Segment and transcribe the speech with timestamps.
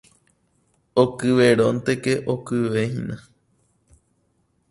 [1.01, 3.15] Okyvérõnteke okyvehína.